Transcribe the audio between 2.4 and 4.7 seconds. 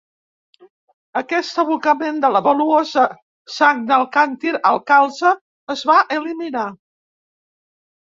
valuosa sang del càntir